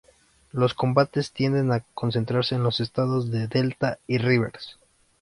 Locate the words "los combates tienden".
0.51-1.71